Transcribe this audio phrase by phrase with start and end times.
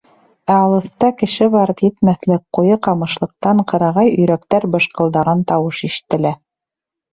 [0.51, 6.35] Ә алыҫта кеше барып етмәҫлек ҡуйы ҡамышлыҡтан ҡырағай өйрәктәр быжҡылдаған тауыш ишетелә.